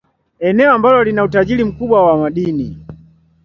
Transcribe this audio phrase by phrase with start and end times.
[0.39, 2.77] Eneo ambalo lina utajiri mkubwa wa madini.